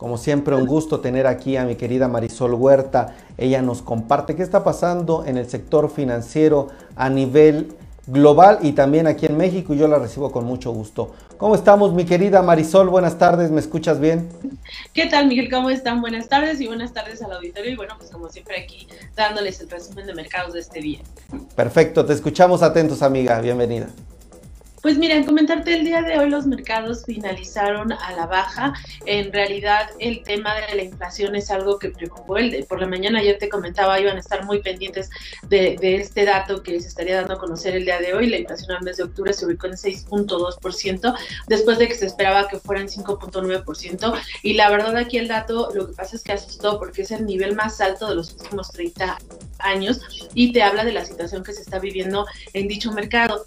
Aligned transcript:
Como 0.00 0.16
siempre, 0.16 0.56
un 0.56 0.64
gusto 0.64 1.00
tener 1.00 1.26
aquí 1.26 1.58
a 1.58 1.66
mi 1.66 1.76
querida 1.76 2.08
Marisol 2.08 2.54
Huerta. 2.54 3.16
Ella 3.36 3.60
nos 3.60 3.82
comparte 3.82 4.34
qué 4.34 4.42
está 4.42 4.64
pasando 4.64 5.26
en 5.26 5.36
el 5.36 5.46
sector 5.46 5.90
financiero 5.90 6.68
a 6.96 7.10
nivel 7.10 7.74
global 8.06 8.60
y 8.62 8.72
también 8.72 9.06
aquí 9.06 9.26
en 9.26 9.36
México 9.36 9.74
y 9.74 9.76
yo 9.76 9.88
la 9.88 9.98
recibo 9.98 10.32
con 10.32 10.46
mucho 10.46 10.72
gusto. 10.72 11.12
¿Cómo 11.36 11.54
estamos, 11.54 11.92
mi 11.92 12.06
querida 12.06 12.40
Marisol? 12.40 12.88
Buenas 12.88 13.18
tardes, 13.18 13.50
¿me 13.50 13.60
escuchas 13.60 14.00
bien? 14.00 14.30
¿Qué 14.94 15.04
tal, 15.04 15.26
Miguel? 15.26 15.50
¿Cómo 15.50 15.68
están? 15.68 16.00
Buenas 16.00 16.30
tardes 16.30 16.62
y 16.62 16.66
buenas 16.66 16.94
tardes 16.94 17.20
al 17.20 17.32
auditorio 17.32 17.70
y 17.70 17.76
bueno, 17.76 17.92
pues 17.98 18.10
como 18.10 18.30
siempre 18.30 18.58
aquí 18.58 18.88
dándoles 19.14 19.60
el 19.60 19.68
resumen 19.68 20.06
de 20.06 20.14
mercados 20.14 20.54
de 20.54 20.60
este 20.60 20.80
día. 20.80 21.00
Perfecto, 21.54 22.06
te 22.06 22.14
escuchamos 22.14 22.62
atentos, 22.62 23.02
amiga. 23.02 23.38
Bienvenida. 23.42 23.88
Pues 24.82 24.96
mira, 24.96 25.22
comentarte 25.26 25.74
el 25.74 25.84
día 25.84 26.00
de 26.00 26.18
hoy 26.18 26.30
los 26.30 26.46
mercados 26.46 27.04
finalizaron 27.04 27.92
a 27.92 28.12
la 28.12 28.24
baja. 28.24 28.72
En 29.04 29.30
realidad 29.30 29.90
el 29.98 30.22
tema 30.22 30.54
de 30.54 30.74
la 30.74 30.82
inflación 30.82 31.36
es 31.36 31.50
algo 31.50 31.78
que 31.78 31.90
preocupó. 31.90 32.38
El 32.38 32.50
de, 32.50 32.64
por 32.64 32.80
la 32.80 32.86
mañana 32.86 33.18
ayer 33.18 33.36
te 33.38 33.50
comentaba, 33.50 34.00
iban 34.00 34.16
a 34.16 34.20
estar 34.20 34.46
muy 34.46 34.62
pendientes 34.62 35.10
de, 35.48 35.76
este 35.82 36.24
dato 36.24 36.62
que 36.62 36.80
se 36.80 36.88
estaría 36.88 37.16
dando 37.16 37.34
a 37.34 37.38
conocer 37.38 37.76
el 37.76 37.84
día 37.84 37.98
de 37.98 38.14
hoy. 38.14 38.28
La 38.30 38.38
inflación 38.38 38.74
al 38.74 38.82
mes 38.82 38.96
de 38.96 39.02
octubre 39.02 39.34
se 39.34 39.44
ubicó 39.44 39.66
en 39.66 39.74
6.2%, 39.74 41.14
después 41.46 41.78
de 41.78 41.86
que 41.86 41.94
se 41.94 42.06
esperaba 42.06 42.48
que 42.48 42.58
fuera 42.58 42.80
en 42.80 42.88
5.9%. 42.88 44.18
Y 44.42 44.54
la 44.54 44.70
verdad 44.70 44.96
aquí 44.96 45.18
el 45.18 45.28
dato 45.28 45.68
lo 45.74 45.88
que 45.88 45.92
pasa 45.92 46.16
es 46.16 46.22
que 46.22 46.32
asustó 46.32 46.78
porque 46.78 47.02
es 47.02 47.10
el 47.10 47.26
nivel 47.26 47.54
más 47.54 47.82
alto 47.82 48.08
de 48.08 48.14
los 48.14 48.32
últimos 48.32 48.70
30 48.70 49.18
años 49.58 50.30
y 50.32 50.52
te 50.52 50.62
habla 50.62 50.86
de 50.86 50.92
la 50.92 51.04
situación 51.04 51.44
que 51.44 51.52
se 51.52 51.60
está 51.60 51.78
viviendo 51.78 52.24
en 52.54 52.66
dicho 52.66 52.92
mercado 52.92 53.44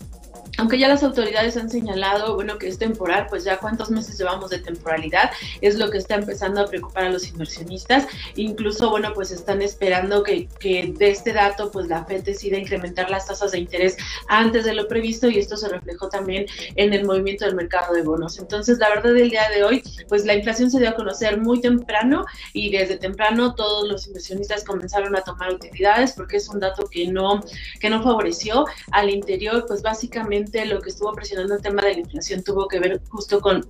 aunque 0.64 0.80
ya 0.80 0.88
las 0.88 1.04
autoridades 1.04 1.58
han 1.58 1.70
señalado, 1.70 2.36
bueno, 2.36 2.58
que 2.58 2.70
es 2.70 2.78
temporal, 2.78 3.28
pues 3.30 3.44
ya 3.44 3.58
cuántos 3.58 3.92
meses 3.92 4.18
llevamos 4.18 4.50
de 4.50 4.60
temporalidad, 4.60 5.30
es 5.60 5.76
lo 5.76 5.92
que 5.92 5.98
está 5.98 6.16
empezando 6.16 6.62
a 6.62 6.68
preocupar 6.68 7.04
a 7.04 7.10
los 7.10 7.28
inversionistas. 7.28 8.08
Incluso, 8.38 8.90
bueno, 8.90 9.12
pues 9.14 9.32
están 9.32 9.62
esperando 9.62 10.24
que, 10.24 10.48
que 10.60 10.94
de 10.98 11.10
este 11.10 11.34
dato, 11.34 11.70
pues 11.70 11.90
la 11.90 12.06
FED 12.06 12.24
decida 12.24 12.58
incrementar 12.58 13.10
las 13.10 13.28
tasas 13.28 13.52
de 13.52 13.60
interés 13.60 13.98
antes 14.30 14.64
de 14.64 14.74
lo 14.74 14.88
previsto 14.88 15.28
y 15.28 15.38
esto 15.38 15.58
se 15.58 15.68
reflejó 15.68 16.08
también 16.08 16.46
en 16.76 16.94
el 16.94 17.04
movimiento 17.04 17.44
del 17.44 17.56
mercado 17.56 17.94
de 17.94 18.02
bonos. 18.02 18.40
Entonces, 18.40 18.78
la 18.78 18.88
verdad 18.88 19.14
del 19.14 19.32
día 19.32 19.50
de 19.54 19.66
hoy, 19.66 19.84
pues 20.08 20.24
la 20.24 20.34
inflación 20.34 20.72
se 20.72 20.80
dio 20.80 20.92
a 20.92 20.96
conocer 20.96 21.42
muy 21.42 21.60
temprano 21.60 22.24
y 22.54 22.72
desde 22.72 22.96
temprano 22.96 23.54
todos 23.54 23.86
los 23.90 24.08
inversionistas 24.08 24.64
comenzaron 24.64 25.14
a 25.18 25.24
tomar 25.24 25.54
utilidades 25.54 26.14
porque 26.14 26.38
es 26.38 26.48
un 26.48 26.62
dato 26.62 26.86
que 26.86 27.06
no, 27.08 27.44
que 27.82 27.90
no 27.90 28.02
favoreció 28.02 28.64
al 28.92 29.10
interior, 29.10 29.66
pues 29.68 29.82
básicamente 29.82 30.53
lo 30.66 30.82
que 30.82 30.90
estuvo 30.90 31.12
presionando 31.14 31.56
el 31.56 31.62
tema 31.62 31.82
de 31.84 31.94
la 31.94 32.00
inflación 32.00 32.44
tuvo 32.44 32.68
que 32.68 32.80
ver 32.80 33.02
justo 33.10 33.42
con 33.42 33.66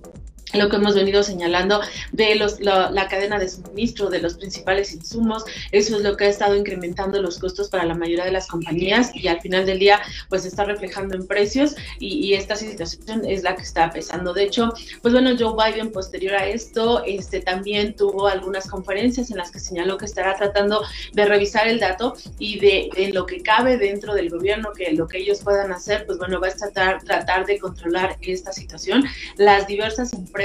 lo 0.54 0.68
que 0.68 0.76
hemos 0.76 0.94
venido 0.94 1.22
señalando 1.22 1.80
de 2.12 2.34
los, 2.36 2.60
la, 2.60 3.08
cadena 3.08 3.38
de 3.38 3.48
suministro 3.48 4.08
de 4.08 4.20
los 4.20 4.34
principales 4.34 4.92
insumos, 4.92 5.44
eso 5.72 5.96
es 5.96 6.02
lo 6.02 6.16
que 6.16 6.24
ha 6.24 6.28
estado 6.28 6.56
incrementando 6.56 7.20
los 7.20 7.38
costos 7.38 7.68
para 7.68 7.84
la 7.84 7.94
mayoría 7.94 8.24
de 8.24 8.32
las 8.32 8.46
compañías 8.46 9.10
y 9.14 9.28
al 9.28 9.40
final 9.40 9.66
del 9.66 9.78
día 9.78 10.00
pues 10.28 10.44
está 10.44 10.64
reflejando 10.64 11.14
en 11.14 11.26
precios 11.26 11.76
y, 11.98 12.34
esta 12.34 12.56
situación 12.56 13.24
es 13.24 13.44
la 13.44 13.54
que 13.54 13.62
está 13.62 13.90
pesando. 13.90 14.32
De 14.34 14.42
hecho, 14.42 14.72
pues 15.02 15.14
bueno, 15.14 15.36
Joe 15.38 15.54
Biden 15.54 15.92
posterior 15.92 16.34
a 16.34 16.46
esto 16.46 17.04
este, 17.04 17.40
también 17.40 17.94
tuvo 17.94 18.26
algunas 18.26 18.68
conferencias 18.68 19.30
en 19.30 19.36
las 19.36 19.52
que 19.52 19.60
señaló 19.60 19.96
que 19.98 20.06
estará 20.06 20.34
tratando 20.34 20.82
de 21.12 21.24
revisar 21.26 21.68
el 21.68 21.78
dato 21.78 22.14
y 22.38 22.58
de, 22.58 23.10
lo 23.12 23.24
que 23.26 23.40
cabe 23.40 23.76
dentro 23.76 24.14
del 24.14 24.30
gobierno, 24.30 24.72
que 24.72 24.92
lo 24.92 25.06
que 25.06 25.18
ellos 25.18 25.42
puedan 25.44 25.70
hacer, 25.70 26.06
pues 26.06 26.18
bueno, 26.18 26.40
va 26.40 26.48
a 26.48 26.50
tratar, 26.50 27.02
tratar 27.04 27.46
de 27.46 27.58
controlar 27.58 28.16
esta 28.20 28.52
situación. 28.52 29.04
Las 29.36 29.68
diversas 29.68 30.12
empresas 30.12 30.43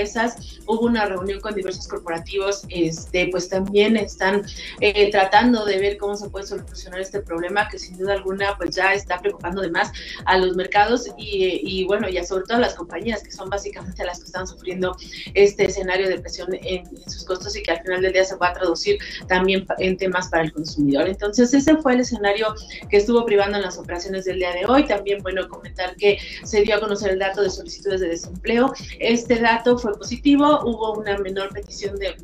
hubo 0.65 0.85
una 0.85 1.05
reunión 1.05 1.39
con 1.39 1.55
diversos 1.55 1.87
corporativos, 1.87 2.63
este, 2.69 3.27
pues 3.31 3.49
también 3.49 3.97
están 3.97 4.45
eh, 4.81 5.11
tratando 5.11 5.65
de 5.65 5.79
ver 5.79 5.97
cómo 5.97 6.15
se 6.15 6.29
puede 6.29 6.45
solucionar 6.45 6.99
este 6.99 7.21
problema 7.21 7.67
que 7.69 7.79
sin 7.79 7.97
duda 7.97 8.13
alguna 8.13 8.55
pues 8.57 8.75
ya 8.75 8.93
está 8.93 9.19
preocupando 9.19 9.61
de 9.61 9.71
más 9.71 9.91
a 10.25 10.37
los 10.37 10.55
mercados 10.55 11.09
y, 11.17 11.85
bueno, 11.85 12.09
ya 12.09 12.23
sobre 12.23 12.43
todo 12.43 12.57
a 12.57 12.61
las 12.61 12.75
compañías 12.75 13.23
que 13.23 13.31
son 13.31 13.49
básicamente 13.49 14.03
las 14.05 14.19
que 14.19 14.25
están 14.25 14.47
sufriendo 14.47 14.95
este 15.33 15.65
escenario 15.65 16.07
de 16.07 16.19
presión 16.19 16.49
en, 16.51 16.85
sus 17.09 17.25
costos 17.25 17.55
y 17.55 17.63
que 17.63 17.71
al 17.71 17.81
final 17.81 18.01
del 18.01 18.13
día 18.13 18.25
se 18.25 18.35
va 18.35 18.49
a 18.49 18.53
traducir 18.53 18.97
también 19.27 19.65
en 19.79 19.97
temas 19.97 20.29
para 20.29 20.43
el 20.43 20.53
consumidor. 20.53 21.07
Entonces 21.07 21.53
ese 21.53 21.77
fue 21.77 21.93
el 21.93 22.01
escenario 22.01 22.53
que 22.89 22.97
estuvo 22.97 23.25
privando 23.25 23.57
en 23.57 23.63
las 23.63 23.77
operaciones 23.77 24.25
del 24.25 24.37
día 24.37 24.51
de 24.53 24.65
hoy. 24.65 24.85
También, 24.85 25.21
bueno, 25.23 25.47
comentar 25.47 25.95
que 25.95 26.19
se 26.43 26.61
dio 26.61 26.75
a 26.75 26.79
conocer 26.79 27.11
el 27.11 27.19
dato 27.19 27.41
de 27.41 27.49
solicitudes 27.49 28.01
de 28.01 28.09
desempleo. 28.09 28.73
Este 28.99 29.39
dato 29.39 29.77
fue 29.79 29.97
positivo, 29.97 30.59
hubo 30.63 30.93
una 30.93 31.17
menor 31.17 31.49
petición 31.49 31.95
de 31.95 32.15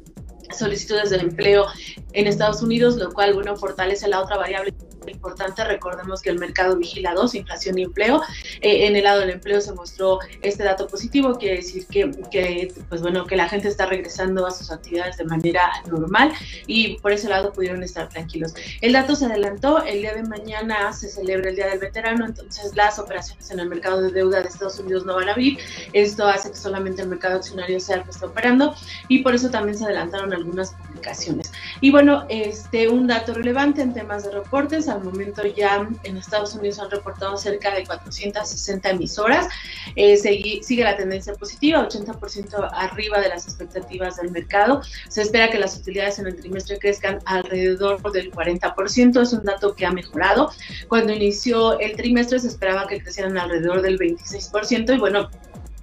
solicitudes 0.55 1.09
de 1.09 1.17
empleo 1.17 1.65
en 2.13 2.27
Estados 2.27 2.61
Unidos, 2.61 2.95
lo 2.97 3.11
cual, 3.11 3.33
bueno, 3.33 3.55
fortalece 3.55 4.07
la 4.07 4.21
otra 4.21 4.37
variable 4.37 4.73
importante. 5.11 5.63
Recordemos 5.63 6.21
que 6.21 6.29
el 6.29 6.39
mercado 6.39 6.77
vigila 6.77 7.13
dos, 7.13 7.35
inflación 7.35 7.77
y 7.77 7.83
empleo. 7.83 8.21
Eh, 8.61 8.87
en 8.87 8.95
el 8.95 9.03
lado 9.03 9.21
del 9.21 9.31
empleo 9.31 9.61
se 9.61 9.73
mostró 9.73 10.19
este 10.41 10.63
dato 10.63 10.87
positivo, 10.87 11.37
quiere 11.37 11.57
decir 11.57 11.85
que, 11.87 12.11
que, 12.31 12.73
pues 12.89 13.01
bueno, 13.01 13.25
que 13.25 13.35
la 13.35 13.47
gente 13.47 13.67
está 13.67 13.85
regresando 13.85 14.45
a 14.45 14.51
sus 14.51 14.71
actividades 14.71 15.17
de 15.17 15.25
manera 15.25 15.71
normal 15.89 16.31
y 16.67 16.97
por 16.99 17.11
ese 17.11 17.29
lado 17.29 17.51
pudieron 17.53 17.83
estar 17.83 18.09
tranquilos. 18.09 18.53
El 18.81 18.93
dato 18.93 19.15
se 19.15 19.25
adelantó, 19.25 19.83
el 19.83 20.01
día 20.01 20.13
de 20.13 20.23
mañana 20.23 20.93
se 20.93 21.09
celebra 21.09 21.49
el 21.49 21.55
Día 21.55 21.67
del 21.67 21.79
Veterano, 21.79 22.25
entonces 22.25 22.75
las 22.75 22.99
operaciones 22.99 23.49
en 23.51 23.59
el 23.59 23.69
mercado 23.69 24.01
de 24.01 24.11
deuda 24.11 24.41
de 24.41 24.47
Estados 24.47 24.79
Unidos 24.79 25.05
no 25.05 25.15
van 25.15 25.29
a 25.29 25.31
abrir. 25.33 25.57
Esto 25.93 26.27
hace 26.27 26.51
que 26.51 26.57
solamente 26.57 27.01
el 27.01 27.09
mercado 27.09 27.37
accionario 27.37 27.79
sea 27.79 27.97
el 27.97 28.03
que 28.03 28.11
está 28.11 28.25
operando 28.25 28.75
y 29.07 29.19
por 29.19 29.35
eso 29.35 29.49
también 29.49 29.77
se 29.77 29.85
adelantaron 29.85 30.33
algunas 30.33 30.73
publicaciones. 30.73 31.51
Y 31.81 31.91
bueno, 31.91 32.25
este, 32.29 32.87
un 32.87 33.07
dato 33.07 33.33
relevante 33.33 33.81
en 33.81 33.93
temas 33.93 34.23
de 34.23 34.31
reportes, 34.31 34.87
al 34.87 35.03
momento 35.03 35.45
ya 35.45 35.87
en 36.03 36.17
Estados 36.17 36.55
Unidos 36.55 36.79
han 36.79 36.89
reportado 36.89 37.37
cerca 37.37 37.73
de 37.73 37.85
460 37.85 38.89
emisoras. 38.89 39.47
Eh, 39.95 40.17
sigue, 40.17 40.83
la 40.83 40.95
tendencia 40.97 41.33
positiva, 41.33 41.87
80% 41.87 42.69
arriba 42.73 43.19
de 43.19 43.29
las 43.29 43.45
expectativas 43.45 44.17
del 44.17 44.31
mercado. 44.31 44.81
Se 45.09 45.21
espera 45.21 45.49
que 45.49 45.59
las 45.59 45.77
utilidades 45.77 46.19
en 46.19 46.27
el 46.27 46.35
trimestre 46.35 46.79
crezcan 46.79 47.19
alrededor 47.25 48.01
del 48.11 48.31
40%, 48.31 49.21
es 49.21 49.33
un 49.33 49.43
dato 49.43 49.75
que 49.75 49.85
ha 49.85 49.91
mejorado. 49.91 50.51
Cuando 50.87 51.13
inició 51.13 51.79
el 51.79 51.95
trimestre 51.95 52.39
se 52.39 52.47
esperaba 52.47 52.87
que 52.87 53.01
crecieran 53.01 53.37
alrededor 53.37 53.81
del 53.81 53.99
26% 53.99 54.95
y 54.95 54.97
bueno, 54.97 55.29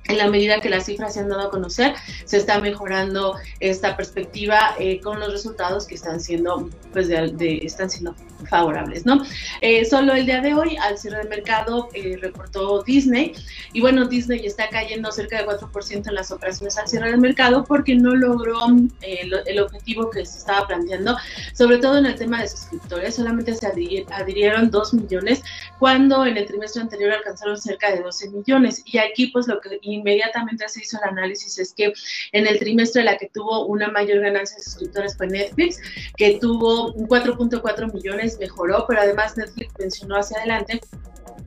en 0.04 0.18
la 0.18 0.28
medida 0.28 0.60
que 0.60 0.68
las 0.68 0.86
cifras 0.86 1.14
se 1.14 1.20
han 1.20 1.28
dado 1.28 1.42
a 1.42 1.50
conocer, 1.50 1.94
se 2.24 2.36
está 2.36 2.60
mejorando 2.60 3.36
esta 3.60 3.96
perspectiva 3.96 4.74
eh, 4.78 5.00
con 5.00 5.20
los 5.20 5.32
resultados 5.32 5.86
que 5.86 5.94
están 5.94 6.20
siendo, 6.20 6.70
pues, 6.92 7.08
de, 7.08 7.60
están 7.62 7.88
siendo 7.88 8.14
favorables, 8.48 9.06
¿no? 9.06 9.22
Eh, 9.60 9.84
solo 9.84 10.14
el 10.14 10.26
día 10.26 10.40
de 10.40 10.54
hoy, 10.54 10.76
al 10.76 10.98
cierre 10.98 11.18
del 11.18 11.28
mercado, 11.28 11.88
eh, 11.94 12.18
reportó 12.20 12.82
Disney, 12.82 13.34
y 13.72 13.80
bueno, 13.80 14.06
Disney 14.06 14.44
está 14.44 14.68
cayendo 14.68 15.12
cerca 15.12 15.38
de 15.38 15.46
4% 15.46 16.08
en 16.08 16.14
las 16.14 16.32
operaciones 16.32 16.76
al 16.76 16.88
cierre 16.88 17.10
del 17.12 17.20
mercado 17.20 17.64
porque 17.64 17.94
no 17.94 18.14
logró 18.16 18.58
el 19.02 19.60
objetivo 19.60 20.10
que 20.10 20.26
se 20.26 20.38
estaba 20.38 20.66
planteando, 20.66 21.16
sobre 21.54 21.78
todo 21.78 21.98
en 21.98 22.06
el 22.06 22.16
tema 22.16 22.42
de 22.42 22.48
suscriptores, 22.48 23.14
solamente 23.14 23.54
se 23.54 23.66
adhirieron 23.66 24.70
2 24.70 24.94
millones, 24.94 25.42
cuando 25.78 26.26
en 26.26 26.36
el 26.36 26.46
trimestre 26.46 26.82
anterior 26.82 27.12
alcanzaron 27.12 27.56
cerca 27.56 27.92
de 27.92 28.02
12 28.02 28.30
millones, 28.30 28.82
y 28.84 28.98
aquí 28.98 29.28
pues 29.28 29.46
lo 29.46 29.60
que 29.60 29.78
inmediatamente 29.94 30.68
se 30.68 30.80
hizo 30.80 30.98
el 30.98 31.08
análisis 31.08 31.58
es 31.58 31.72
que 31.74 31.92
en 32.32 32.46
el 32.46 32.58
trimestre 32.58 33.04
la 33.04 33.16
que 33.16 33.28
tuvo 33.28 33.66
una 33.66 33.88
mayor 33.88 34.20
ganancia 34.20 34.56
de 34.56 34.62
suscriptores 34.62 35.16
fue 35.16 35.28
Netflix, 35.28 35.80
que 36.16 36.38
tuvo 36.40 36.94
4.4 36.94 37.92
millones, 37.92 38.38
mejoró, 38.38 38.84
pero 38.88 39.00
además 39.00 39.36
Netflix 39.36 39.72
mencionó 39.78 40.16
hacia 40.16 40.38
adelante 40.38 40.80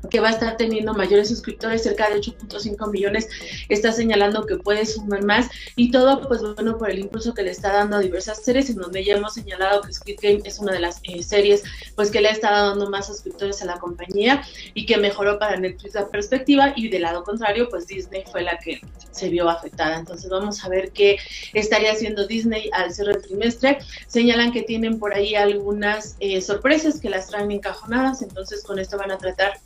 que 0.09 0.19
va 0.19 0.29
a 0.29 0.31
estar 0.31 0.57
teniendo 0.57 0.93
mayores 0.93 1.29
suscriptores, 1.29 1.83
cerca 1.83 2.09
de 2.09 2.19
8.5 2.19 2.91
millones, 2.91 3.27
está 3.69 3.91
señalando 3.91 4.45
que 4.45 4.57
puede 4.57 4.85
sumar 4.85 5.23
más 5.23 5.49
y 5.75 5.91
todo 5.91 6.27
pues 6.27 6.41
bueno 6.41 6.77
por 6.77 6.89
el 6.89 6.99
impulso 6.99 7.33
que 7.33 7.43
le 7.43 7.51
está 7.51 7.73
dando 7.73 7.97
a 7.97 7.99
diversas 7.99 8.43
series 8.43 8.69
en 8.69 8.77
donde 8.77 9.03
ya 9.03 9.15
hemos 9.15 9.33
señalado 9.33 9.81
que 9.81 9.93
Squid 9.93 10.19
Game 10.21 10.41
es 10.43 10.59
una 10.59 10.73
de 10.73 10.79
las 10.79 10.99
eh, 11.03 11.23
series 11.23 11.63
pues 11.95 12.11
que 12.11 12.21
le 12.21 12.29
estado 12.35 12.69
dando 12.69 12.89
más 12.89 13.07
suscriptores 13.07 13.61
a 13.61 13.65
la 13.65 13.79
compañía 13.79 14.43
y 14.73 14.85
que 14.85 14.97
mejoró 14.97 15.39
para 15.39 15.57
Netflix 15.57 15.95
la 15.95 16.07
perspectiva 16.07 16.73
y 16.75 16.89
del 16.89 17.03
lado 17.03 17.23
contrario 17.23 17.69
pues 17.69 17.87
Disney 17.87 18.23
fue 18.31 18.43
la 18.43 18.57
que 18.59 18.81
se 19.11 19.29
vio 19.29 19.49
afectada. 19.49 19.97
Entonces 19.97 20.29
vamos 20.29 20.63
a 20.63 20.69
ver 20.69 20.91
qué 20.91 21.17
estaría 21.53 21.91
haciendo 21.91 22.27
Disney 22.27 22.69
al 22.73 22.93
cierre 22.93 23.13
del 23.13 23.21
trimestre. 23.21 23.79
Señalan 24.07 24.51
que 24.51 24.63
tienen 24.63 24.99
por 24.99 25.13
ahí 25.13 25.35
algunas 25.35 26.15
eh, 26.19 26.41
sorpresas 26.41 26.99
que 26.99 27.09
las 27.09 27.27
traen 27.27 27.51
encajonadas, 27.51 28.21
entonces 28.21 28.63
con 28.63 28.79
esto 28.79 28.97
van 28.97 29.11
a 29.11 29.17
tratar 29.17 29.59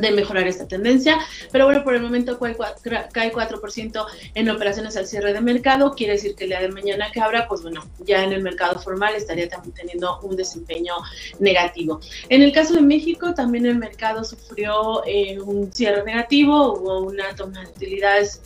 de 0.00 0.10
mejorar 0.12 0.46
esta 0.46 0.68
tendencia, 0.68 1.18
pero 1.50 1.64
bueno, 1.64 1.82
por 1.82 1.94
el 1.94 2.02
momento 2.02 2.38
cae 2.38 3.32
4% 3.32 4.06
en 4.34 4.50
operaciones 4.50 4.96
al 4.96 5.06
cierre 5.06 5.32
de 5.32 5.40
mercado, 5.40 5.94
quiere 5.94 6.14
decir 6.14 6.34
que 6.34 6.44
el 6.44 6.50
día 6.50 6.60
de 6.60 6.68
mañana 6.68 7.10
que 7.12 7.20
abra, 7.20 7.48
pues 7.48 7.62
bueno, 7.62 7.84
ya 8.04 8.22
en 8.22 8.32
el 8.32 8.42
mercado 8.42 8.78
formal 8.78 9.14
estaría 9.14 9.48
también 9.48 9.74
teniendo 9.74 10.20
un 10.20 10.36
desempeño 10.36 10.94
negativo. 11.38 12.00
En 12.28 12.42
el 12.42 12.52
caso 12.52 12.74
de 12.74 12.82
México, 12.82 13.34
también 13.34 13.66
el 13.66 13.76
mercado 13.76 14.22
sufrió 14.24 15.04
eh, 15.06 15.40
un 15.40 15.72
cierre 15.72 16.04
negativo, 16.04 16.74
hubo 16.74 17.00
una 17.00 17.34
toma 17.34 17.64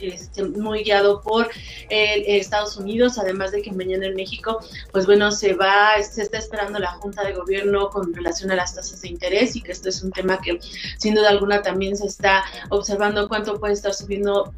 este, 0.01 0.45
muy 0.45 0.85
guiado 0.85 1.21
por 1.21 1.51
eh, 1.89 2.25
Estados 2.27 2.77
Unidos, 2.77 3.19
además 3.19 3.53
de 3.53 3.63
que 3.63 3.73
mañana 3.73 4.07
en 4.07 4.15
México, 4.15 4.61
pues 4.93 5.07
bueno, 5.07 5.33
se 5.33 5.55
va, 5.55 6.01
se 6.03 6.23
está 6.23 6.39
esperando 6.39 6.79
la 6.79 6.93
Junta 6.93 7.25
de 7.25 7.33
Gobierno 7.33 7.91
con 7.91 8.15
relación 8.15 8.51
a 8.51 8.57
las 8.57 8.75
tasas 8.75 9.01
de 9.03 9.09
interés 9.09 9.57
y 9.57 9.63
que 9.63 9.73
esto 9.73 9.89
es 9.89 10.03
un 10.03 10.13
tema 10.13 10.41
que 10.41 10.61
sin 10.99 11.15
duda 11.15 11.40
alguna 11.41 11.63
también 11.63 11.97
se 11.97 12.07
está 12.07 12.45
observando 12.69 13.29
cuánto 13.29 13.59
puede 13.59 13.73
estar 13.73 13.95
subiendo 13.95 14.53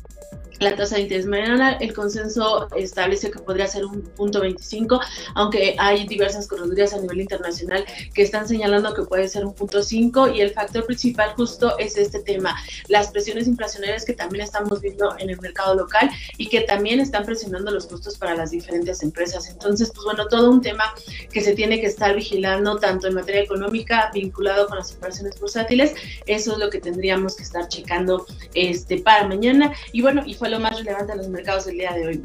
la 0.63 0.77
tasa 0.77 0.97
de 0.97 1.03
interés 1.03 1.27
mañana. 1.27 1.73
El 1.73 1.93
consenso 1.93 2.69
establece 2.77 3.31
que 3.31 3.39
podría 3.41 3.67
ser 3.67 3.85
un 3.85 4.03
punto 4.03 4.41
25, 4.41 5.01
aunque 5.35 5.75
hay 5.79 6.07
diversas 6.07 6.47
corredurías 6.47 6.95
a 6.95 7.01
nivel 7.01 7.21
internacional 7.21 7.85
que 8.15 8.23
están 8.23 8.47
señalando 8.49 8.95
que 8.95 9.03
puede 9.03 9.29
ser 9.29 9.45
un 9.45 9.55
punto 9.55 9.83
5 9.83 10.29
y 10.29 10.41
el 10.41 10.51
factor 10.51 10.87
principal 10.87 11.33
justo 11.35 11.77
es 11.79 11.97
este 11.97 12.21
tema, 12.21 12.57
las 12.89 13.09
presiones 13.09 13.47
inflacionarias 13.49 14.05
que 14.05 14.13
también 14.13 14.45
estamos 14.45 14.81
viendo 14.81 15.15
en 15.19 15.31
el 15.31 15.41
mercado 15.41 15.75
local 15.75 16.11
y 16.39 16.49
que 16.49 16.63
también 16.63 17.01
están 17.01 17.25
presionando 17.25 17.71
los 17.71 17.87
costos 17.87 18.17
para 18.17 18.35
las 18.35 18.51
diferentes 18.51 19.03
empresas. 19.03 19.49
Entonces, 19.49 19.91
pues 19.95 20.05
bueno, 20.05 20.29
todo 20.29 20.51
un 20.51 20.61
tema 20.61 20.85
que 21.33 21.41
se 21.41 21.55
tiene 21.55 21.81
que 21.81 21.87
estar 21.87 22.15
vigilando 22.15 22.77
tanto 22.79 23.09
en 23.09 23.15
materia 23.15 23.43
económica 23.43 24.11
vinculado 24.15 24.67
con 24.69 24.79
las 24.79 24.95
operaciones 24.95 25.39
bursátiles, 25.41 25.95
eso 26.27 26.53
es 26.53 26.59
lo 26.59 26.71
que 26.71 26.81
tendríamos 26.81 27.37
que 27.37 27.43
estar 27.43 27.69
checando 27.69 28.27
este 28.55 28.99
para 28.99 29.27
mañana 29.27 29.73
y 29.93 30.03
bueno, 30.03 30.23
y 30.25 30.35
fue 30.35 30.49
lo 30.53 30.61
más 30.61 30.77
relevante 30.77 31.13
en 31.13 31.19
los 31.19 31.29
mercados 31.29 31.65
del 31.65 31.79
día 31.79 31.93
de 31.93 32.07
hoy. 32.07 32.23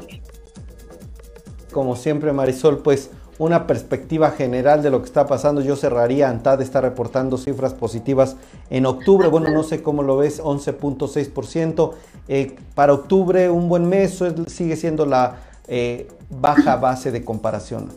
Como 1.72 1.96
siempre, 1.96 2.32
Marisol, 2.32 2.78
pues 2.78 3.10
una 3.38 3.66
perspectiva 3.66 4.30
general 4.32 4.82
de 4.82 4.90
lo 4.90 5.00
que 5.00 5.06
está 5.06 5.26
pasando. 5.26 5.60
Yo 5.60 5.76
cerraría, 5.76 6.28
ANTAD 6.28 6.60
está 6.60 6.80
reportando 6.80 7.38
cifras 7.38 7.72
positivas 7.74 8.36
en 8.68 8.86
octubre. 8.86 9.28
Bueno, 9.28 9.50
no 9.50 9.62
sé 9.62 9.82
cómo 9.82 10.02
lo 10.02 10.16
ves, 10.16 10.42
11.6%. 10.42 11.92
Eh, 12.28 12.56
para 12.74 12.92
octubre, 12.92 13.48
un 13.48 13.68
buen 13.68 13.88
mes, 13.88 14.22
sigue 14.48 14.76
siendo 14.76 15.06
la 15.06 15.36
eh, 15.66 16.08
baja 16.28 16.76
base 16.76 17.10
de 17.10 17.24
comparación. 17.24 17.88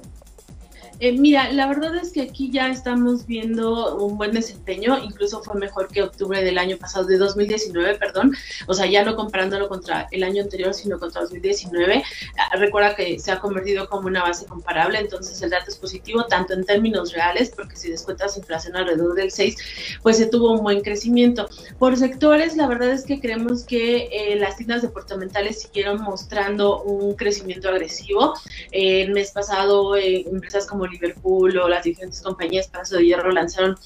Eh, 1.02 1.14
mira, 1.14 1.52
la 1.52 1.66
verdad 1.66 1.96
es 1.96 2.12
que 2.12 2.22
aquí 2.22 2.52
ya 2.52 2.68
estamos 2.70 3.26
viendo 3.26 3.96
un 3.98 4.18
buen 4.18 4.34
desempeño, 4.34 5.04
incluso 5.04 5.42
fue 5.42 5.60
mejor 5.60 5.88
que 5.88 6.04
octubre 6.04 6.44
del 6.44 6.60
año 6.60 6.78
pasado, 6.78 7.06
de 7.06 7.18
2019, 7.18 7.96
perdón, 7.96 8.36
o 8.68 8.76
sea, 8.76 8.86
ya 8.86 9.04
no 9.04 9.16
comparándolo 9.16 9.68
contra 9.68 10.08
el 10.12 10.22
año 10.22 10.44
anterior, 10.44 10.76
sino 10.76 11.00
contra 11.00 11.22
2019. 11.22 12.04
Ah, 12.38 12.56
recuerda 12.56 12.94
que 12.96 13.18
se 13.18 13.32
ha 13.32 13.40
convertido 13.40 13.90
como 13.90 14.06
una 14.06 14.22
base 14.22 14.46
comparable, 14.46 15.00
entonces 15.00 15.42
el 15.42 15.50
dato 15.50 15.72
es 15.72 15.78
positivo, 15.78 16.26
tanto 16.26 16.54
en 16.54 16.66
términos 16.66 17.14
reales, 17.14 17.50
porque 17.50 17.76
si 17.78 17.90
descuentas 17.90 18.38
inflación 18.38 18.76
alrededor 18.76 19.16
del 19.16 19.32
6, 19.32 19.58
pues 20.04 20.18
se 20.18 20.28
tuvo 20.28 20.52
un 20.52 20.62
buen 20.62 20.82
crecimiento. 20.82 21.50
Por 21.80 21.98
sectores, 21.98 22.56
la 22.56 22.68
verdad 22.68 22.92
es 22.92 23.06
que 23.06 23.20
creemos 23.20 23.64
que 23.64 24.08
eh, 24.12 24.36
las 24.36 24.56
tiendas 24.58 24.84
departamentales 24.84 25.64
siguieron 25.64 26.00
mostrando 26.04 26.84
un 26.84 27.16
crecimiento 27.16 27.70
agresivo. 27.70 28.36
Eh, 28.72 29.02
el 29.02 29.14
mes 29.14 29.32
pasado, 29.32 29.96
empresas 29.98 30.68
como 30.68 30.91
Liverpool 30.92 31.58
o 31.58 31.68
las 31.68 31.84
diferentes 31.84 32.22
compañías 32.22 32.68
Paso 32.68 32.98
de 32.98 33.06
Hierro 33.06 33.32
lanzaron 33.32 33.78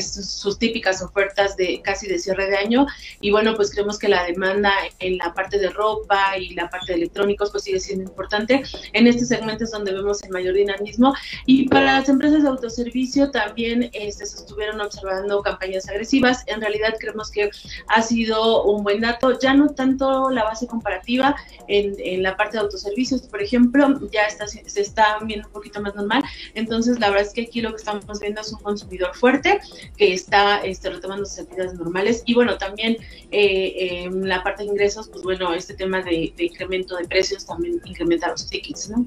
sus 0.00 0.58
típicas 0.58 1.02
ofertas 1.02 1.56
de 1.56 1.80
casi 1.82 2.06
de 2.06 2.18
cierre 2.18 2.46
de 2.46 2.56
año 2.56 2.86
y 3.20 3.30
bueno, 3.30 3.54
pues 3.54 3.70
creemos 3.70 3.98
que 3.98 4.08
la 4.08 4.24
demanda 4.24 4.72
en 4.98 5.18
la 5.18 5.32
parte 5.34 5.58
de 5.58 5.70
ropa 5.70 6.36
y 6.38 6.54
la 6.54 6.68
parte 6.68 6.92
de 6.92 6.98
electrónicos 6.98 7.50
pues 7.50 7.64
sigue 7.64 7.80
siendo 7.80 8.04
importante. 8.04 8.62
En 8.92 9.06
este 9.06 9.24
segmento 9.24 9.64
es 9.64 9.70
donde 9.70 9.92
vemos 9.92 10.22
el 10.22 10.30
mayor 10.30 10.54
dinamismo 10.54 11.14
y 11.46 11.68
para 11.68 11.98
las 11.98 12.08
empresas 12.08 12.42
de 12.42 12.48
autoservicio 12.48 13.30
también 13.30 13.90
este, 13.92 14.26
se 14.26 14.36
estuvieron 14.36 14.80
observando 14.80 15.42
campañas 15.42 15.88
agresivas. 15.88 16.42
En 16.46 16.60
realidad 16.60 16.94
creemos 16.98 17.30
que 17.30 17.50
ha 17.88 18.02
sido 18.02 18.64
un 18.64 18.82
buen 18.82 19.00
dato, 19.00 19.38
ya 19.38 19.54
no 19.54 19.68
tanto 19.74 20.30
la 20.30 20.44
base 20.44 20.66
comparativa 20.66 21.34
en, 21.68 21.94
en 21.98 22.22
la 22.22 22.36
parte 22.36 22.56
de 22.56 22.62
autoservicios, 22.62 23.22
por 23.22 23.42
ejemplo, 23.42 24.00
ya 24.12 24.24
está, 24.24 24.46
se 24.46 24.80
está 24.80 25.18
viendo 25.24 25.46
un 25.48 25.52
poquito 25.52 25.80
más 25.80 25.94
normal, 25.94 26.22
entonces, 26.54 26.98
la 27.00 27.10
verdad 27.10 27.26
es 27.26 27.32
que 27.32 27.42
aquí 27.42 27.60
lo 27.60 27.70
que 27.70 27.76
estamos 27.76 28.20
viendo 28.20 28.40
es 28.40 28.52
un 28.52 28.60
consumidor 28.60 29.14
fuerte 29.14 29.60
que 29.96 30.14
está 30.14 30.58
este, 30.58 30.90
retomando 30.90 31.26
sus 31.26 31.40
actividades 31.40 31.74
normales. 31.74 32.22
Y 32.26 32.34
bueno, 32.34 32.56
también 32.58 32.96
eh, 33.30 34.04
en 34.04 34.28
la 34.28 34.42
parte 34.42 34.62
de 34.62 34.70
ingresos, 34.70 35.08
pues 35.08 35.24
bueno, 35.24 35.52
este 35.52 35.74
tema 35.74 36.02
de, 36.02 36.32
incremento 36.38 36.96
de 36.96 37.06
precios 37.06 37.44
también 37.44 37.80
incrementa 37.84 38.28
los 38.28 38.46
tickets, 38.48 38.90
¿no? 38.90 39.04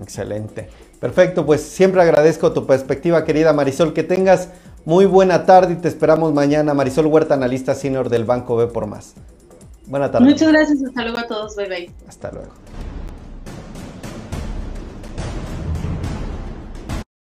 Excelente. 0.00 0.68
Perfecto, 1.00 1.44
pues 1.44 1.62
siempre 1.62 2.02
agradezco 2.02 2.52
tu 2.52 2.66
perspectiva, 2.66 3.24
querida 3.24 3.52
Marisol. 3.52 3.92
Que 3.92 4.02
tengas 4.02 4.48
muy 4.84 5.06
buena 5.06 5.44
tarde 5.44 5.74
y 5.74 5.76
te 5.76 5.88
esperamos 5.88 6.32
mañana. 6.32 6.74
Marisol 6.74 7.06
Huerta, 7.06 7.34
analista 7.34 7.74
senior 7.74 8.08
del 8.08 8.24
Banco 8.24 8.56
B 8.56 8.68
por 8.68 8.86
más. 8.86 9.14
Buena 9.86 10.10
tarde. 10.10 10.26
Muchas 10.26 10.48
gracias, 10.48 10.82
hasta 10.82 11.02
luego 11.02 11.18
a 11.18 11.26
todos, 11.26 11.56
bye 11.56 11.68
bye. 11.68 11.90
Hasta 12.08 12.30
luego. 12.30 12.67